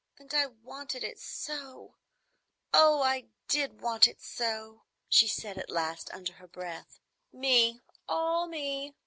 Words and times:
"And 0.17 0.33
I 0.33 0.47
wanted 0.47 1.03
it 1.03 1.19
so! 1.19 1.93
Oh, 2.73 3.03
I 3.03 3.27
did 3.47 3.81
want 3.81 4.07
it 4.07 4.19
so!" 4.19 4.85
she 5.07 5.27
said 5.27 5.59
at 5.59 5.69
last, 5.69 6.11
under 6.11 6.33
her 6.33 6.47
breath. 6.47 6.99
"Me,—all 7.31 8.47
me!" 8.47 8.95